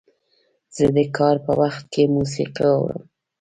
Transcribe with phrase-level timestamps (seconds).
[0.75, 3.01] زه د کار په وخت کې موسیقي اورم.